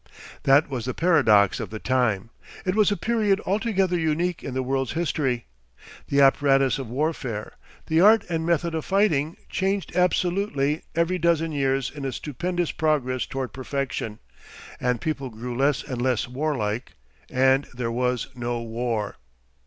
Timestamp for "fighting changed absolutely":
8.83-10.81